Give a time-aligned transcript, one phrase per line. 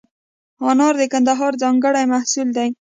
[0.69, 2.67] انار د کندهار ځانګړی محصول دی.